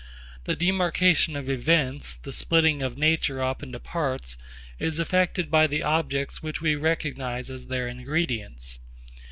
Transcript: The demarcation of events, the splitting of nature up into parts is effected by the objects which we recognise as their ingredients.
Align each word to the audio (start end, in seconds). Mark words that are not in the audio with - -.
The 0.45 0.55
demarcation 0.55 1.35
of 1.35 1.47
events, 1.47 2.15
the 2.15 2.33
splitting 2.33 2.81
of 2.81 2.97
nature 2.97 3.39
up 3.39 3.61
into 3.61 3.79
parts 3.79 4.35
is 4.79 4.99
effected 4.99 5.51
by 5.51 5.67
the 5.67 5.83
objects 5.83 6.41
which 6.41 6.59
we 6.59 6.73
recognise 6.75 7.51
as 7.51 7.67
their 7.67 7.87
ingredients. 7.87 8.79